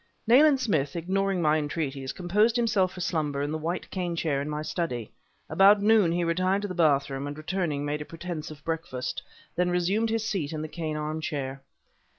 [0.25, 4.49] Nayland Smith, ignoring my entreaties, composed himself for slumber in the white cane chair in
[4.49, 5.11] my study.
[5.47, 9.21] About noon he retired to the bathroom, and returning, made a pretense of breakfast;
[9.55, 11.61] then resumed his seat in the cane armchair.